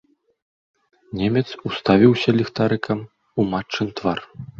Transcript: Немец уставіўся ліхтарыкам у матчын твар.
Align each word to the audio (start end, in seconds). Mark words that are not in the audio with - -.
Немец 1.19 1.43
уставіўся 1.69 2.29
ліхтарыкам 2.39 2.99
у 3.39 3.47
матчын 3.51 3.93
твар. 4.01 4.19